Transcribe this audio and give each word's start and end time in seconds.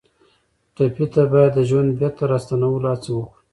ټپي 0.75 1.05
ته 1.13 1.21
باید 1.31 1.51
د 1.55 1.59
ژوند 1.69 1.89
بېرته 1.99 2.23
راستنولو 2.31 2.87
هڅه 2.93 3.09
وکړو. 3.15 3.33